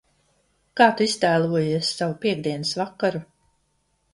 Kā 0.79 0.87
Tu 1.01 1.05
iztēlojies 1.09 1.91
savu 1.99 2.17
piektdienas 2.25 2.73
vakaru? 2.81 3.23